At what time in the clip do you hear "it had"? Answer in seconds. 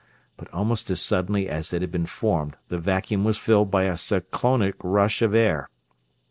1.73-1.91